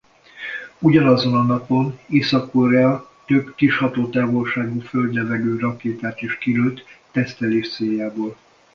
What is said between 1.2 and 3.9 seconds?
a napon Észak-Korea több kis